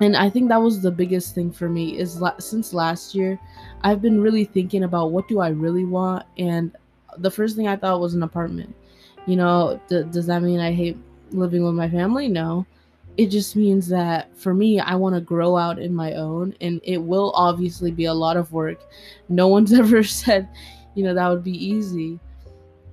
and 0.00 0.16
i 0.16 0.28
think 0.28 0.48
that 0.48 0.60
was 0.60 0.80
the 0.80 0.90
biggest 0.90 1.34
thing 1.34 1.52
for 1.52 1.68
me 1.68 1.98
is 1.98 2.20
la- 2.20 2.38
since 2.38 2.74
last 2.74 3.14
year 3.14 3.38
i've 3.82 4.02
been 4.02 4.20
really 4.20 4.44
thinking 4.44 4.84
about 4.84 5.12
what 5.12 5.28
do 5.28 5.40
i 5.40 5.48
really 5.48 5.84
want? 5.84 6.24
And 6.38 6.76
the 7.18 7.30
first 7.30 7.54
thing 7.56 7.68
i 7.68 7.76
thought 7.76 8.00
was 8.00 8.14
an 8.14 8.22
apartment. 8.22 8.74
You 9.26 9.36
know 9.36 9.80
does 9.88 10.26
that 10.26 10.42
mean 10.42 10.60
i 10.60 10.72
hate 10.72 10.96
living 11.30 11.64
with 11.64 11.74
my 11.74 11.88
family? 11.88 12.28
No. 12.28 12.66
It 13.16 13.26
just 13.26 13.54
means 13.54 13.86
that 13.88 14.36
for 14.36 14.52
me 14.52 14.80
i 14.80 14.96
want 14.96 15.14
to 15.14 15.20
grow 15.20 15.56
out 15.56 15.78
in 15.78 15.94
my 15.94 16.14
own 16.14 16.54
and 16.60 16.80
it 16.82 16.98
will 16.98 17.30
obviously 17.36 17.92
be 17.92 18.06
a 18.06 18.14
lot 18.14 18.36
of 18.36 18.52
work. 18.52 18.80
No 19.28 19.46
one's 19.48 19.72
ever 19.82 20.02
said 20.02 20.48
you 20.94 21.04
know 21.04 21.14
that 21.14 21.28
would 21.28 21.44
be 21.44 21.64
easy 21.64 22.18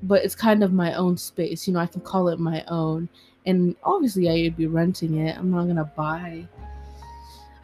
but 0.03 0.23
it's 0.23 0.35
kind 0.35 0.63
of 0.63 0.73
my 0.73 0.93
own 0.93 1.17
space. 1.17 1.67
You 1.67 1.73
know 1.73 1.79
i 1.79 1.87
can 1.87 2.01
call 2.01 2.27
it 2.27 2.39
my 2.39 2.63
own 2.67 3.09
and 3.47 3.75
obviously 3.83 4.29
i 4.29 4.43
would 4.43 4.57
be 4.57 4.67
renting 4.67 5.17
it. 5.17 5.37
I'm 5.37 5.49
not 5.49 5.65
gonna 5.65 5.91
buy 5.95 6.47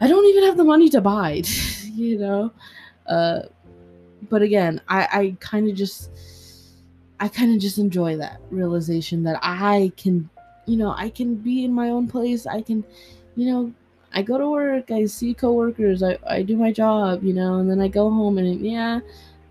I 0.00 0.06
don't 0.06 0.26
even 0.26 0.44
have 0.44 0.56
the 0.56 0.64
money 0.64 0.88
to 0.90 1.00
buy 1.00 1.42
you 1.98 2.18
know. 2.18 2.52
Uh, 3.06 3.42
but 4.28 4.42
again, 4.42 4.80
I 4.88 5.08
I 5.12 5.36
kind 5.40 5.68
of 5.68 5.74
just 5.74 6.10
I 7.20 7.28
kind 7.28 7.54
of 7.54 7.60
just 7.60 7.78
enjoy 7.78 8.16
that 8.16 8.40
realization 8.50 9.24
that 9.24 9.38
I 9.42 9.92
can, 9.96 10.30
you 10.66 10.76
know, 10.76 10.94
I 10.96 11.10
can 11.10 11.34
be 11.34 11.64
in 11.64 11.72
my 11.72 11.88
own 11.90 12.06
place. 12.08 12.46
I 12.46 12.62
can, 12.62 12.84
you 13.36 13.50
know, 13.50 13.72
I 14.12 14.22
go 14.22 14.38
to 14.38 14.48
work, 14.48 14.90
I 14.90 15.06
see 15.06 15.34
coworkers, 15.34 16.02
I 16.02 16.18
I 16.26 16.42
do 16.42 16.56
my 16.56 16.72
job, 16.72 17.24
you 17.24 17.32
know, 17.32 17.58
and 17.58 17.70
then 17.70 17.80
I 17.80 17.88
go 17.88 18.10
home 18.10 18.38
and 18.38 18.60
yeah, 18.60 19.00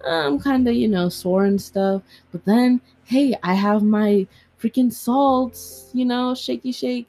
I'm 0.05 0.39
kind 0.39 0.67
of, 0.67 0.73
you 0.73 0.87
know, 0.87 1.09
sore 1.09 1.45
and 1.45 1.61
stuff. 1.61 2.01
But 2.31 2.45
then, 2.45 2.81
hey, 3.05 3.35
I 3.43 3.53
have 3.53 3.83
my 3.83 4.27
freaking 4.61 4.91
salts, 4.91 5.89
you 5.93 6.05
know, 6.05 6.33
shaky 6.35 6.71
shake. 6.71 7.07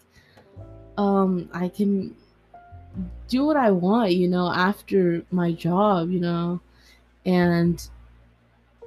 Um, 0.96 1.48
I 1.52 1.68
can 1.68 2.16
do 3.28 3.44
what 3.44 3.56
I 3.56 3.70
want, 3.70 4.12
you 4.12 4.28
know, 4.28 4.50
after 4.52 5.22
my 5.30 5.52
job, 5.52 6.10
you 6.10 6.20
know. 6.20 6.60
And 7.26 7.86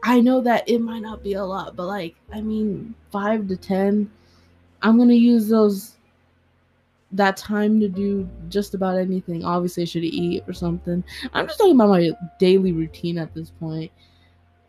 I 0.03 0.19
know 0.19 0.41
that 0.41 0.67
it 0.67 0.79
might 0.79 1.01
not 1.01 1.23
be 1.23 1.33
a 1.33 1.45
lot, 1.45 1.75
but 1.75 1.85
like, 1.85 2.15
I 2.33 2.41
mean, 2.41 2.95
five 3.11 3.47
to 3.47 3.55
10, 3.55 4.09
I'm 4.81 4.97
going 4.97 5.09
to 5.09 5.15
use 5.15 5.47
those, 5.47 5.97
that 7.11 7.37
time 7.37 7.79
to 7.79 7.87
do 7.87 8.27
just 8.49 8.73
about 8.73 8.97
anything. 8.97 9.45
Obviously, 9.45 9.83
I 9.83 9.85
should 9.85 10.03
eat 10.03 10.43
or 10.47 10.53
something. 10.53 11.03
I'm 11.33 11.47
just 11.47 11.59
talking 11.59 11.75
about 11.75 11.89
my 11.89 12.11
daily 12.39 12.71
routine 12.71 13.17
at 13.17 13.33
this 13.33 13.51
point. 13.59 13.91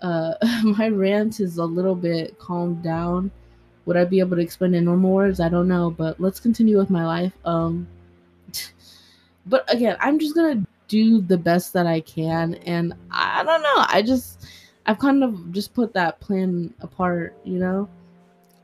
Uh, 0.02 0.34
my 0.64 0.88
rant 0.88 1.40
is 1.40 1.56
a 1.56 1.64
little 1.64 1.94
bit 1.94 2.38
calmed 2.38 2.82
down. 2.82 3.30
Would 3.86 3.96
I 3.96 4.04
be 4.04 4.20
able 4.20 4.36
to 4.36 4.42
explain 4.42 4.74
in 4.74 4.84
normal 4.84 5.12
words? 5.12 5.40
I 5.40 5.48
don't 5.48 5.66
know, 5.66 5.90
but 5.90 6.20
let's 6.20 6.38
continue 6.38 6.78
with 6.78 6.90
my 6.90 7.06
life. 7.06 7.32
Um, 7.44 7.88
but 9.46 9.72
again, 9.72 9.96
I'm 10.00 10.18
just 10.18 10.34
gonna 10.34 10.64
do 10.88 11.20
the 11.20 11.38
best 11.38 11.72
that 11.72 11.86
I 11.86 12.00
can, 12.00 12.54
and 12.66 12.94
I 13.10 13.42
don't 13.44 13.62
know. 13.62 13.84
I 13.88 14.02
just 14.02 14.46
I've 14.86 14.98
kind 14.98 15.22
of 15.22 15.52
just 15.52 15.74
put 15.74 15.92
that 15.94 16.20
plan 16.20 16.72
apart, 16.80 17.36
you 17.44 17.58
know. 17.58 17.88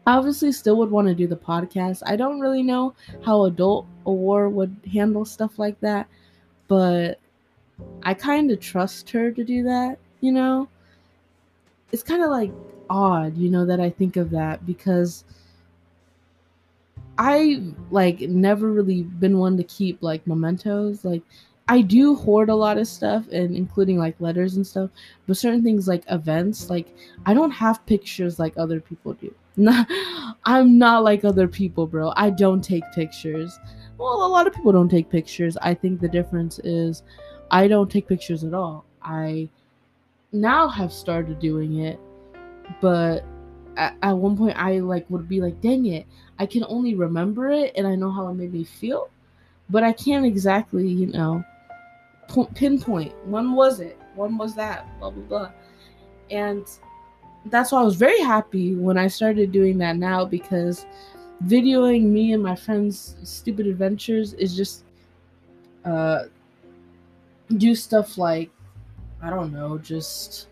I 0.06 0.16
obviously 0.16 0.52
still 0.52 0.76
would 0.76 0.90
want 0.90 1.06
to 1.08 1.14
do 1.14 1.26
the 1.26 1.36
podcast. 1.36 2.02
I 2.06 2.16
don't 2.16 2.40
really 2.40 2.62
know 2.62 2.94
how 3.24 3.44
adult 3.44 3.86
Awor 4.06 4.50
would 4.50 4.74
handle 4.90 5.24
stuff 5.24 5.58
like 5.58 5.78
that, 5.80 6.08
but 6.66 7.20
I 8.02 8.14
kind 8.14 8.50
of 8.50 8.60
trust 8.60 9.10
her 9.10 9.30
to 9.30 9.44
do 9.44 9.62
that, 9.64 9.98
you 10.20 10.32
know. 10.32 10.68
It's 11.92 12.02
kind 12.02 12.22
of 12.22 12.30
like 12.30 12.52
odd, 12.90 13.36
you 13.36 13.50
know, 13.50 13.66
that 13.66 13.80
I 13.80 13.90
think 13.90 14.16
of 14.16 14.30
that 14.30 14.66
because 14.66 15.24
I 17.18 17.60
like 17.90 18.20
never 18.20 18.70
really 18.70 19.02
been 19.02 19.38
one 19.38 19.56
to 19.56 19.64
keep 19.64 20.02
like 20.02 20.26
mementos. 20.26 21.04
Like 21.04 21.22
I 21.66 21.82
do 21.82 22.14
hoard 22.14 22.48
a 22.48 22.54
lot 22.54 22.78
of 22.78 22.86
stuff 22.86 23.26
and 23.32 23.54
including 23.56 23.98
like 23.98 24.20
letters 24.20 24.56
and 24.56 24.66
stuff, 24.66 24.90
but 25.26 25.36
certain 25.36 25.62
things 25.62 25.88
like 25.88 26.04
events, 26.08 26.70
like 26.70 26.94
I 27.26 27.34
don't 27.34 27.50
have 27.50 27.84
pictures 27.86 28.38
like 28.38 28.54
other 28.56 28.80
people 28.80 29.14
do. 29.14 29.34
I'm 30.44 30.78
not 30.78 31.02
like 31.02 31.24
other 31.24 31.48
people, 31.48 31.88
bro. 31.88 32.12
I 32.16 32.30
don't 32.30 32.62
take 32.62 32.84
pictures. 32.94 33.58
Well, 33.98 34.24
a 34.24 34.28
lot 34.28 34.46
of 34.46 34.54
people 34.54 34.70
don't 34.70 34.88
take 34.88 35.10
pictures. 35.10 35.56
I 35.60 35.74
think 35.74 36.00
the 36.00 36.08
difference 36.08 36.60
is 36.60 37.02
I 37.50 37.66
don't 37.66 37.90
take 37.90 38.06
pictures 38.06 38.44
at 38.44 38.54
all. 38.54 38.84
I 39.02 39.48
now 40.30 40.68
have 40.68 40.92
started 40.92 41.40
doing 41.40 41.80
it, 41.80 41.98
but 42.80 43.24
at, 43.78 44.16
one 44.16 44.36
point 44.36 44.56
I 44.58 44.80
like 44.80 45.08
would 45.08 45.28
be 45.28 45.40
like, 45.40 45.60
dang 45.60 45.86
it, 45.86 46.06
I 46.38 46.46
can 46.46 46.64
only 46.68 46.94
remember 46.94 47.50
it 47.50 47.72
and 47.76 47.86
I 47.86 47.94
know 47.94 48.10
how 48.10 48.28
it 48.28 48.34
made 48.34 48.52
me 48.52 48.64
feel, 48.64 49.08
but 49.70 49.82
I 49.82 49.92
can't 49.92 50.26
exactly, 50.26 50.86
you 50.86 51.06
know, 51.06 51.44
pinpoint 52.54 53.14
when 53.26 53.52
was 53.52 53.80
it, 53.80 53.98
when 54.14 54.36
was 54.36 54.54
that, 54.56 54.86
blah 54.98 55.10
blah 55.10 55.24
blah, 55.24 55.50
and 56.30 56.66
that's 57.46 57.72
why 57.72 57.80
I 57.80 57.84
was 57.84 57.96
very 57.96 58.20
happy 58.20 58.74
when 58.74 58.98
I 58.98 59.06
started 59.06 59.52
doing 59.52 59.78
that 59.78 59.96
now 59.96 60.24
because 60.24 60.84
videoing 61.46 62.04
me 62.04 62.32
and 62.32 62.42
my 62.42 62.56
friends' 62.56 63.16
stupid 63.22 63.66
adventures 63.66 64.34
is 64.34 64.56
just 64.56 64.84
uh 65.84 66.24
do 67.56 67.74
stuff 67.74 68.18
like 68.18 68.50
I 69.22 69.30
don't 69.30 69.52
know, 69.52 69.78
just 69.78 70.48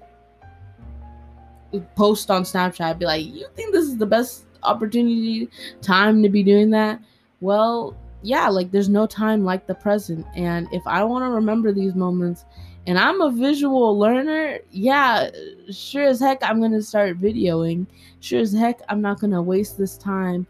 post 1.94 2.30
on 2.30 2.42
Snapchat, 2.42 2.98
be 2.98 3.06
like, 3.06 3.24
"You 3.24 3.46
think 3.54 3.72
this 3.72 3.84
is 3.84 3.96
the 3.96 4.06
best 4.06 4.44
opportunity, 4.62 5.48
time 5.82 6.22
to 6.22 6.28
be 6.28 6.42
doing 6.42 6.70
that?" 6.70 7.00
Well, 7.40 7.96
yeah, 8.22 8.48
like 8.48 8.70
there's 8.70 8.88
no 8.88 9.06
time 9.06 9.44
like 9.44 9.66
the 9.66 9.74
present. 9.74 10.26
And 10.34 10.68
if 10.72 10.82
I 10.86 11.04
want 11.04 11.24
to 11.24 11.30
remember 11.30 11.72
these 11.72 11.94
moments, 11.94 12.44
and 12.86 12.98
I'm 12.98 13.20
a 13.20 13.30
visual 13.30 13.98
learner, 13.98 14.58
yeah, 14.70 15.30
sure 15.70 16.04
as 16.04 16.20
heck 16.20 16.38
I'm 16.42 16.60
gonna 16.60 16.82
start 16.82 17.20
videoing. 17.20 17.86
Sure 18.20 18.40
as 18.40 18.52
heck 18.52 18.80
I'm 18.88 19.00
not 19.00 19.20
gonna 19.20 19.42
waste 19.42 19.76
this 19.76 19.96
time 19.96 20.46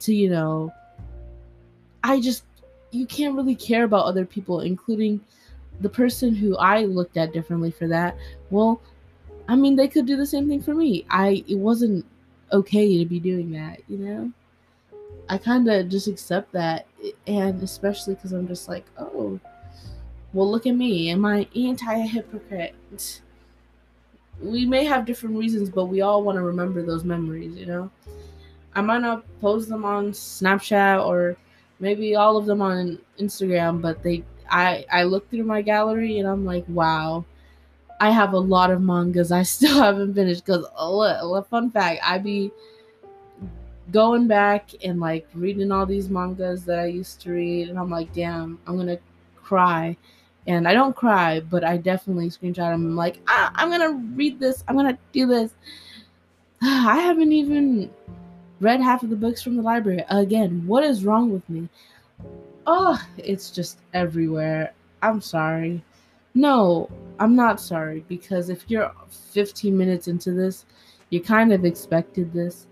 to, 0.00 0.14
you 0.14 0.30
know, 0.30 0.72
I 2.02 2.20
just 2.20 2.44
you 2.92 3.06
can't 3.06 3.36
really 3.36 3.54
care 3.54 3.84
about 3.84 4.06
other 4.06 4.24
people, 4.24 4.60
including 4.60 5.20
the 5.80 5.88
person 5.88 6.34
who 6.34 6.56
I 6.56 6.84
looked 6.84 7.16
at 7.16 7.32
differently 7.32 7.70
for 7.70 7.88
that. 7.88 8.16
Well, 8.50 8.80
I 9.50 9.56
mean, 9.56 9.74
they 9.74 9.88
could 9.88 10.06
do 10.06 10.16
the 10.16 10.26
same 10.26 10.48
thing 10.48 10.62
for 10.62 10.74
me. 10.74 11.04
I 11.10 11.44
it 11.48 11.58
wasn't 11.58 12.06
okay 12.52 12.98
to 12.98 13.04
be 13.04 13.18
doing 13.18 13.50
that, 13.50 13.80
you 13.88 13.98
know. 13.98 14.32
I 15.28 15.38
kind 15.38 15.68
of 15.68 15.88
just 15.88 16.06
accept 16.06 16.52
that, 16.52 16.86
and 17.26 17.60
especially 17.60 18.14
because 18.14 18.32
I'm 18.32 18.46
just 18.46 18.68
like, 18.68 18.84
oh, 18.96 19.40
well, 20.32 20.48
look 20.48 20.68
at 20.68 20.76
me. 20.76 21.10
Am 21.10 21.24
I 21.24 21.48
anti-hypocrite? 21.56 23.20
We 24.40 24.66
may 24.66 24.84
have 24.84 25.04
different 25.04 25.36
reasons, 25.36 25.68
but 25.68 25.86
we 25.86 26.00
all 26.00 26.22
want 26.22 26.36
to 26.36 26.42
remember 26.42 26.86
those 26.86 27.02
memories, 27.02 27.56
you 27.56 27.66
know. 27.66 27.90
I 28.76 28.82
might 28.82 29.02
not 29.02 29.24
post 29.40 29.68
them 29.68 29.84
on 29.84 30.12
Snapchat 30.12 31.04
or 31.04 31.36
maybe 31.80 32.14
all 32.14 32.36
of 32.36 32.46
them 32.46 32.62
on 32.62 33.00
Instagram, 33.18 33.82
but 33.82 34.00
they 34.04 34.22
I 34.48 34.84
I 34.92 35.02
look 35.02 35.28
through 35.28 35.42
my 35.42 35.60
gallery 35.60 36.20
and 36.20 36.28
I'm 36.28 36.44
like, 36.44 36.64
wow, 36.68 37.24
I 38.00 38.10
have 38.10 38.32
a 38.32 38.38
lot 38.38 38.70
of 38.70 38.80
mangas 38.80 39.30
I 39.30 39.42
still 39.54 39.78
haven't 39.78 40.14
finished. 40.14 40.44
Because 40.44 40.64
a 40.76 41.42
fun 41.44 41.70
fact, 41.70 42.00
I 42.02 42.18
be 42.18 42.50
going 43.90 44.26
back 44.26 44.70
and 44.84 45.00
like 45.00 45.28
reading 45.34 45.70
all 45.70 45.86
these 45.86 46.08
mangas 46.08 46.64
that 46.64 46.78
I 46.78 46.86
used 46.86 47.20
to 47.22 47.32
read, 47.32 47.68
and 47.68 47.78
I'm 47.78 47.90
like, 47.90 48.12
damn, 48.12 48.58
I'm 48.66 48.76
gonna 48.76 48.98
cry 49.36 49.96
And 50.46 50.66
I 50.66 50.72
don't 50.72 50.96
cry, 50.96 51.40
but 51.40 51.64
I 51.64 51.76
definitely 51.76 52.28
screenshot 52.28 52.72
them. 52.72 52.86
I'm 52.86 52.96
like, 52.96 53.20
ah, 53.28 53.52
I'm 53.54 53.70
gonna 53.70 53.92
read 54.14 54.40
this. 54.40 54.64
I'm 54.66 54.76
gonna 54.76 54.98
do 55.12 55.26
this. 55.26 55.52
I 56.62 56.98
haven't 56.98 57.32
even 57.32 57.90
read 58.60 58.80
half 58.80 59.02
of 59.02 59.10
the 59.10 59.16
books 59.16 59.42
from 59.42 59.56
the 59.56 59.62
library. 59.62 60.04
Again, 60.08 60.64
what 60.66 60.84
is 60.84 61.04
wrong 61.04 61.32
with 61.32 61.48
me? 61.48 61.68
Oh, 62.66 63.02
it's 63.18 63.50
just 63.50 63.78
everywhere. 63.92 64.72
I'm 65.02 65.20
sorry. 65.20 65.82
No, 66.34 66.88
I'm 67.20 67.36
not 67.36 67.60
sorry 67.60 68.04
because 68.08 68.48
if 68.48 68.64
you're 68.68 68.90
15 69.10 69.76
minutes 69.76 70.08
into 70.08 70.32
this, 70.32 70.64
you 71.10 71.20
kind 71.20 71.52
of 71.52 71.66
expected 71.66 72.32
this. 72.32 72.66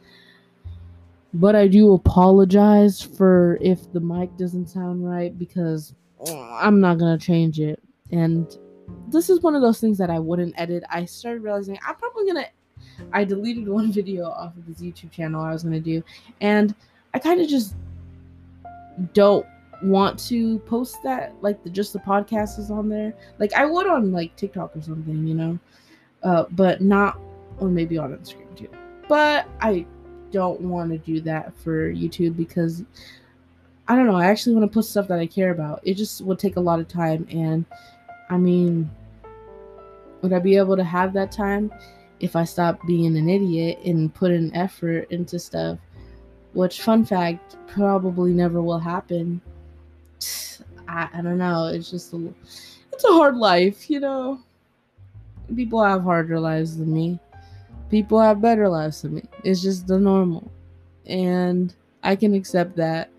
But 1.34 1.54
I 1.54 1.68
do 1.68 1.92
apologize 1.92 3.02
for 3.02 3.58
if 3.60 3.92
the 3.92 4.00
mic 4.00 4.34
doesn't 4.38 4.68
sound 4.68 5.06
right 5.06 5.38
because 5.38 5.94
I'm 6.34 6.80
not 6.80 6.98
going 6.98 7.16
to 7.16 7.24
change 7.24 7.60
it. 7.60 7.80
And 8.10 8.56
this 9.08 9.28
is 9.28 9.40
one 9.40 9.54
of 9.54 9.60
those 9.60 9.80
things 9.80 9.98
that 9.98 10.08
I 10.08 10.18
wouldn't 10.18 10.54
edit. 10.58 10.82
I 10.88 11.04
started 11.04 11.42
realizing 11.42 11.78
I'm 11.86 11.96
probably 11.96 12.24
going 12.24 12.44
to 12.44 12.50
I 13.12 13.24
deleted 13.24 13.68
one 13.68 13.92
video 13.92 14.30
off 14.30 14.56
of 14.56 14.66
this 14.66 14.78
YouTube 14.78 15.12
channel 15.12 15.42
I 15.42 15.52
was 15.52 15.62
going 15.62 15.74
to 15.74 15.80
do 15.80 16.02
and 16.40 16.74
I 17.12 17.18
kind 17.18 17.40
of 17.40 17.48
just 17.48 17.74
don't 19.12 19.46
want 19.82 20.18
to 20.18 20.58
post 20.60 21.02
that 21.04 21.34
like 21.40 21.62
the 21.62 21.70
just 21.70 21.92
the 21.92 21.98
podcast 21.98 22.58
is 22.58 22.70
on 22.70 22.88
there. 22.88 23.14
Like 23.38 23.52
i 23.54 23.64
would 23.64 23.86
on 23.86 24.12
like 24.12 24.34
tiktok 24.36 24.76
or 24.76 24.82
something 24.82 25.26
you 25.26 25.34
know? 25.34 25.58
Uh 26.22 26.44
but 26.50 26.80
not 26.80 27.18
or 27.58 27.68
maybe 27.68 27.98
on 27.98 28.16
instagram 28.16 28.56
too. 28.56 28.68
But 29.08 29.48
i 29.60 29.86
don't 30.30 30.60
want 30.60 30.90
to 30.90 30.98
do 30.98 31.20
that 31.22 31.56
for 31.56 31.90
youtube 31.90 32.36
because 32.36 32.84
i 33.88 33.96
don't 33.96 34.04
know 34.04 34.14
i 34.14 34.26
actually 34.26 34.54
want 34.54 34.70
to 34.70 34.74
put 34.74 34.84
stuff 34.84 35.08
that 35.08 35.18
i 35.18 35.26
care 35.26 35.50
about. 35.50 35.80
It 35.84 35.94
just 35.94 36.20
would 36.22 36.38
take 36.38 36.56
a 36.56 36.60
lot 36.60 36.80
of 36.80 36.88
time 36.88 37.26
and 37.30 37.64
i 38.30 38.36
mean 38.36 38.90
would 40.22 40.32
i 40.32 40.38
be 40.38 40.56
able 40.56 40.76
to 40.76 40.84
have 40.84 41.12
that 41.12 41.32
time 41.32 41.72
if 42.20 42.34
i 42.34 42.44
stop 42.44 42.84
being 42.86 43.16
an 43.16 43.28
idiot 43.28 43.78
and 43.84 44.12
put 44.12 44.32
an 44.32 44.54
effort 44.54 45.10
into 45.10 45.38
stuff? 45.38 45.78
Which 46.52 46.82
fun 46.82 47.04
fact 47.04 47.56
probably 47.68 48.32
never 48.32 48.60
will 48.60 48.80
happen 48.80 49.40
I, 50.88 51.08
I 51.12 51.22
don't 51.22 51.38
know. 51.38 51.68
It's 51.68 51.90
just 51.90 52.12
a, 52.14 52.34
it's 52.92 53.04
a 53.04 53.12
hard 53.12 53.36
life, 53.36 53.88
you 53.90 54.00
know. 54.00 54.40
People 55.54 55.82
have 55.82 56.02
harder 56.02 56.40
lives 56.40 56.76
than 56.76 56.92
me. 56.92 57.20
People 57.90 58.20
have 58.20 58.40
better 58.40 58.68
lives 58.68 59.02
than 59.02 59.14
me. 59.16 59.22
It's 59.44 59.62
just 59.62 59.86
the 59.86 59.98
normal, 59.98 60.50
and 61.06 61.72
I 62.02 62.16
can 62.16 62.34
accept 62.34 62.76
that 62.76 63.10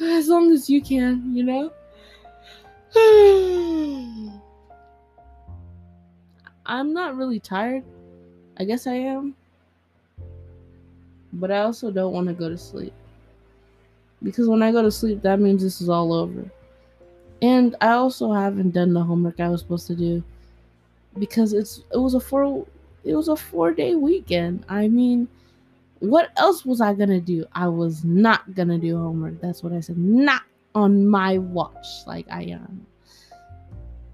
as 0.00 0.28
long 0.28 0.52
as 0.52 0.68
you 0.70 0.82
can, 0.82 1.34
you 1.34 1.44
know. 1.44 1.72
I'm 6.66 6.92
not 6.92 7.16
really 7.16 7.40
tired. 7.40 7.84
I 8.58 8.64
guess 8.64 8.86
I 8.86 8.94
am. 8.94 9.34
But 11.32 11.50
I 11.50 11.60
also 11.60 11.90
don't 11.90 12.12
want 12.12 12.28
to 12.28 12.34
go 12.34 12.48
to 12.48 12.58
sleep. 12.58 12.92
Because 14.22 14.48
when 14.48 14.62
I 14.62 14.72
go 14.72 14.82
to 14.82 14.90
sleep, 14.90 15.22
that 15.22 15.40
means 15.40 15.62
this 15.62 15.80
is 15.80 15.88
all 15.88 16.12
over. 16.12 16.50
And 17.40 17.76
I 17.80 17.92
also 17.92 18.32
haven't 18.32 18.70
done 18.70 18.92
the 18.92 19.02
homework 19.02 19.40
I 19.40 19.48
was 19.48 19.60
supposed 19.60 19.86
to 19.88 19.94
do 19.94 20.22
because 21.18 21.52
it's 21.52 21.82
it 21.92 21.98
was 21.98 22.14
a 22.14 22.20
four 22.20 22.66
it 23.04 23.14
was 23.14 23.28
a 23.28 23.36
four 23.36 23.72
day 23.72 23.94
weekend. 23.94 24.64
I 24.68 24.88
mean, 24.88 25.28
what 26.00 26.30
else 26.36 26.64
was 26.64 26.80
I 26.80 26.94
gonna 26.94 27.20
do? 27.20 27.44
I 27.52 27.68
was 27.68 28.04
not 28.04 28.54
gonna 28.54 28.78
do 28.78 28.96
homework. 28.96 29.40
That's 29.40 29.62
what 29.62 29.72
I 29.72 29.80
said. 29.80 29.98
Not 29.98 30.42
on 30.74 31.06
my 31.06 31.38
watch, 31.38 31.86
like 32.06 32.26
Ayana. 32.28 32.78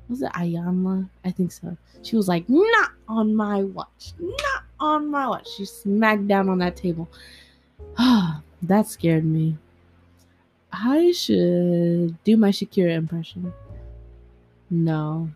Was 0.08 0.22
it 0.22 0.32
Ayana? 0.32 1.08
I 1.24 1.30
think 1.30 1.50
so. 1.50 1.76
She 2.02 2.16
was 2.16 2.28
like, 2.28 2.44
not 2.48 2.90
on 3.08 3.34
my 3.34 3.62
watch. 3.62 4.12
Not 4.18 4.64
on 4.78 5.10
my 5.10 5.26
watch. 5.26 5.48
She 5.56 5.64
smacked 5.64 6.28
down 6.28 6.48
on 6.48 6.58
that 6.58 6.76
table. 6.76 7.08
that 7.98 8.86
scared 8.86 9.24
me. 9.24 9.56
I 10.82 11.12
should 11.12 12.22
do 12.24 12.36
my 12.36 12.50
Shakira 12.50 12.94
impression. 12.94 13.52
No. 14.70 15.30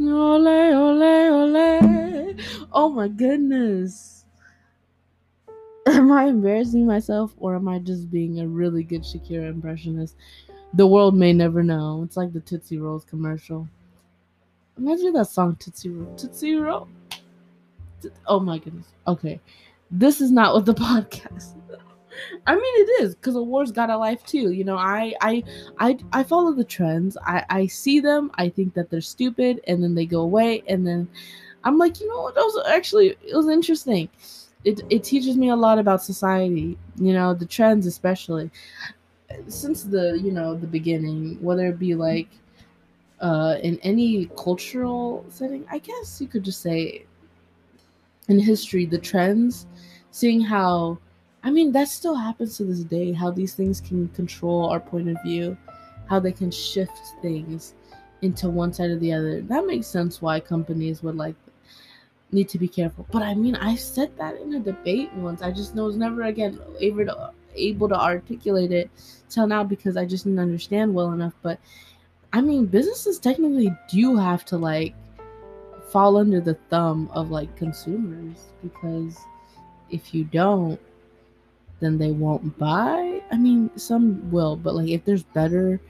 Ole, 0.00 0.48
ole, 0.48 1.02
ole. 1.02 2.34
Oh 2.72 2.88
my 2.88 3.08
goodness. 3.08 4.24
Am 5.86 6.10
I 6.10 6.26
embarrassing 6.26 6.86
myself 6.86 7.34
or 7.36 7.54
am 7.54 7.68
I 7.68 7.78
just 7.78 8.10
being 8.10 8.40
a 8.40 8.46
really 8.46 8.82
good 8.82 9.02
Shakira 9.02 9.48
impressionist? 9.48 10.16
The 10.72 10.86
world 10.86 11.14
may 11.14 11.34
never 11.34 11.62
know. 11.62 12.02
It's 12.02 12.16
like 12.16 12.32
the 12.32 12.40
Tootsie 12.40 12.78
Rolls 12.78 13.04
commercial. 13.04 13.68
Imagine 14.78 15.12
that 15.12 15.28
song 15.28 15.56
Tootsie 15.56 15.90
Roll. 15.90 16.16
Tootsie 16.16 16.56
Roll. 16.56 16.88
Oh 18.26 18.40
my 18.40 18.58
goodness. 18.58 18.86
Okay. 19.06 19.38
This 19.90 20.22
is 20.22 20.30
not 20.30 20.54
what 20.54 20.64
the 20.64 20.74
podcast 20.74 21.54
I 22.46 22.54
mean, 22.54 22.62
it 22.64 23.02
is 23.02 23.14
because 23.14 23.36
Awor's 23.36 23.72
got 23.72 23.90
a 23.90 23.96
life 23.96 24.24
too. 24.24 24.50
You 24.52 24.64
know, 24.64 24.76
I 24.76 25.14
I 25.20 25.42
I 25.78 25.98
I 26.12 26.22
follow 26.24 26.52
the 26.52 26.64
trends. 26.64 27.16
I 27.24 27.44
I 27.50 27.66
see 27.66 28.00
them. 28.00 28.30
I 28.36 28.48
think 28.48 28.74
that 28.74 28.90
they're 28.90 29.00
stupid, 29.00 29.60
and 29.66 29.82
then 29.82 29.94
they 29.94 30.06
go 30.06 30.20
away, 30.22 30.62
and 30.68 30.86
then 30.86 31.08
I'm 31.64 31.78
like, 31.78 32.00
you 32.00 32.08
know? 32.08 32.30
That 32.34 32.42
was 32.42 32.66
actually 32.68 33.08
it 33.22 33.34
was 33.34 33.48
interesting. 33.48 34.08
It 34.64 34.80
it 34.90 35.04
teaches 35.04 35.36
me 35.36 35.48
a 35.50 35.56
lot 35.56 35.78
about 35.78 36.02
society. 36.02 36.78
You 36.96 37.12
know, 37.12 37.34
the 37.34 37.46
trends 37.46 37.86
especially 37.86 38.50
since 39.48 39.82
the 39.84 40.18
you 40.22 40.32
know 40.32 40.54
the 40.54 40.66
beginning, 40.66 41.38
whether 41.42 41.66
it 41.68 41.78
be 41.78 41.94
like 41.94 42.28
uh 43.20 43.56
in 43.62 43.78
any 43.82 44.26
cultural 44.36 45.24
setting. 45.28 45.64
I 45.70 45.78
guess 45.78 46.20
you 46.20 46.28
could 46.28 46.44
just 46.44 46.60
say 46.62 47.06
in 48.28 48.38
history 48.38 48.86
the 48.86 48.98
trends, 48.98 49.66
seeing 50.10 50.40
how 50.40 50.98
I 51.44 51.50
mean, 51.50 51.72
that 51.72 51.88
still 51.88 52.14
happens 52.14 52.56
to 52.56 52.64
this 52.64 52.80
day. 52.84 53.12
How 53.12 53.30
these 53.30 53.54
things 53.54 53.80
can 53.80 54.08
control 54.08 54.70
our 54.70 54.80
point 54.80 55.10
of 55.10 55.18
view, 55.22 55.56
how 56.08 56.18
they 56.18 56.32
can 56.32 56.50
shift 56.50 56.98
things 57.20 57.74
into 58.22 58.48
one 58.48 58.72
side 58.72 58.90
or 58.90 58.98
the 58.98 59.12
other. 59.12 59.42
That 59.42 59.66
makes 59.66 59.86
sense 59.86 60.22
why 60.22 60.40
companies 60.40 61.02
would 61.02 61.16
like 61.16 61.36
need 62.32 62.48
to 62.48 62.58
be 62.58 62.66
careful. 62.66 63.06
But 63.12 63.22
I 63.22 63.34
mean, 63.34 63.56
I 63.56 63.76
said 63.76 64.16
that 64.16 64.40
in 64.40 64.54
a 64.54 64.60
debate 64.60 65.12
once. 65.14 65.42
I 65.42 65.50
just 65.52 65.74
was 65.74 65.96
never 65.96 66.22
again 66.22 66.58
able 66.80 67.04
to 67.04 67.30
able 67.54 67.88
to 67.88 68.00
articulate 68.00 68.72
it 68.72 68.90
till 69.28 69.46
now 69.46 69.62
because 69.62 69.96
I 69.96 70.06
just 70.06 70.24
didn't 70.24 70.40
understand 70.40 70.94
well 70.94 71.12
enough. 71.12 71.34
But 71.42 71.60
I 72.32 72.40
mean, 72.40 72.66
businesses 72.66 73.18
technically 73.18 73.72
do 73.90 74.16
have 74.16 74.46
to 74.46 74.56
like 74.56 74.94
fall 75.90 76.16
under 76.16 76.40
the 76.40 76.54
thumb 76.70 77.10
of 77.12 77.30
like 77.30 77.54
consumers 77.54 78.38
because 78.62 79.16
if 79.90 80.14
you 80.14 80.24
don't 80.24 80.80
then 81.80 81.98
they 81.98 82.10
won't 82.10 82.56
buy. 82.58 83.20
I 83.30 83.36
mean, 83.36 83.70
some 83.76 84.30
will, 84.30 84.56
but 84.56 84.74
like 84.74 84.88
if 84.88 85.04
there's 85.04 85.22
better, 85.22 85.80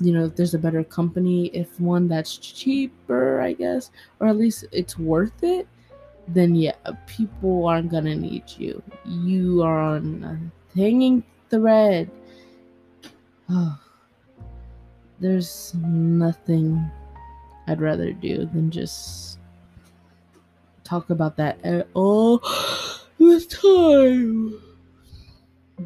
you 0.00 0.12
know, 0.12 0.26
if 0.26 0.36
there's 0.36 0.54
a 0.54 0.58
better 0.58 0.84
company, 0.84 1.46
if 1.46 1.80
one 1.80 2.08
that's 2.08 2.36
cheaper, 2.36 3.40
I 3.40 3.52
guess, 3.52 3.90
or 4.20 4.28
at 4.28 4.36
least 4.36 4.66
it's 4.72 4.98
worth 4.98 5.42
it, 5.42 5.66
then 6.28 6.54
yeah, 6.54 6.74
people 7.06 7.66
aren't 7.66 7.90
gonna 7.90 8.14
need 8.14 8.44
you. 8.56 8.82
You 9.04 9.62
are 9.62 9.80
on 9.80 10.24
a 10.24 10.78
hanging 10.78 11.24
thread. 11.50 12.10
Oh, 13.48 13.78
there's 15.20 15.74
nothing 15.74 16.90
I'd 17.66 17.80
rather 17.80 18.12
do 18.12 18.46
than 18.46 18.70
just 18.70 19.38
talk 20.84 21.10
about 21.10 21.36
that 21.36 21.58
at 21.64 21.86
all 21.92 22.40
this 23.18 23.46
time 23.46 24.58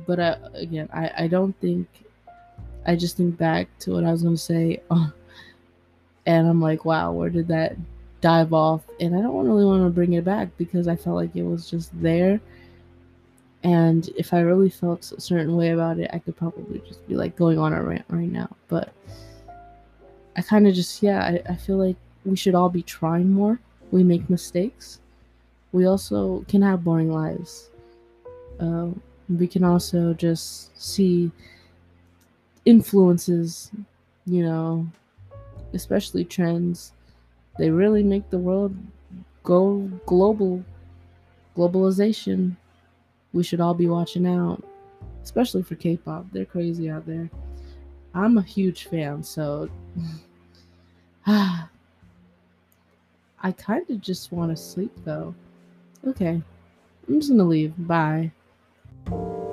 but 0.07 0.21
I, 0.21 0.37
again, 0.55 0.89
I, 0.93 1.11
I 1.19 1.27
don't 1.29 1.59
think. 1.61 1.89
I 2.85 2.97
just 2.97 3.17
think 3.17 3.39
back 3.39 3.69
to 3.81 3.93
what 3.93 4.05
I 4.05 4.11
was 4.11 4.23
going 4.23 4.35
to 4.35 4.43
say, 4.43 4.83
uh, 4.91 5.11
and 6.27 6.49
I'm 6.49 6.61
like, 6.61 6.85
wow, 6.85 7.13
where 7.13 7.31
did 7.31 7.49
that 7.49 7.77
dive 8.21 8.53
off? 8.53 8.83
And 8.99 9.15
I 9.15 9.21
don't 9.21 9.47
really 9.47 9.65
want 9.65 9.85
to 9.85 9.91
bring 9.91 10.15
it 10.15 10.25
back 10.25 10.49
because 10.57 10.89
I 10.89 10.97
felt 10.97 11.17
like 11.17 11.37
it 11.37 11.45
was 11.45 11.71
just 11.71 11.91
there. 12.01 12.41
And 13.65 14.09
if 14.17 14.35
I 14.35 14.41
really 14.41 14.71
felt 14.71 15.13
a 15.13 15.21
certain 15.21 15.57
way 15.57 15.71
about 15.71 15.99
it, 15.99 16.11
I 16.13 16.19
could 16.19 16.37
probably 16.37 16.81
just 16.81 17.07
be 17.07 17.15
like 17.15 17.37
going 17.37 17.59
on 17.59 17.73
a 17.73 17.83
rant 17.83 18.05
right 18.09 18.31
now. 18.31 18.51
But 18.67 18.93
I 20.37 20.43
kind 20.43 20.67
of 20.67 20.75
just, 20.75 21.03
yeah, 21.03 21.23
I, 21.25 21.53
I 21.53 21.57
feel 21.57 21.77
like 21.77 21.97
we 22.25 22.37
should 22.37 22.55
all 22.55 22.69
be 22.69 22.83
trying 22.83 23.31
more. 23.31 23.61
We 23.93 24.03
make 24.03 24.29
mistakes. 24.29 25.01
We 25.71 25.87
also 25.87 26.45
can 26.49 26.63
have 26.63 26.83
boring 26.83 27.13
lives. 27.13 27.71
Uh, 28.59 28.89
we 29.39 29.47
can 29.47 29.65
also 29.65 30.15
just 30.15 30.71
see 30.81 31.31
influences, 32.65 33.71
you 34.27 34.45
know, 34.45 34.87
especially 35.73 36.25
trends. 36.25 36.93
They 37.59 37.71
really 37.71 38.03
make 38.03 38.31
the 38.31 38.39
world 38.39 38.75
go 39.43 39.91
global. 40.07 40.65
Globalization. 41.57 42.57
We 43.33 43.43
should 43.43 43.61
all 43.61 43.75
be 43.75 43.89
watching 43.89 44.27
out, 44.27 44.63
especially 45.23 45.63
for 45.63 45.75
K 45.75 45.97
pop. 45.97 46.27
They're 46.33 46.45
crazy 46.45 46.91
out 46.91 47.07
there. 47.07 47.31
I'm 48.15 48.39
a 48.39 48.43
huge 48.43 48.85
fan, 48.89 49.23
so 49.23 49.69
I 51.27 51.69
kind 53.57 53.89
of 53.91 54.01
just 54.01 54.33
want 54.33 54.51
to 54.51 54.57
sleep 54.57 54.93
though. 55.05 55.35
Okay, 56.07 56.43
I'm 57.09 57.21
just 57.21 57.31
gonna 57.31 57.45
leave. 57.45 57.75
Bye 57.79 58.33
you 59.11 59.52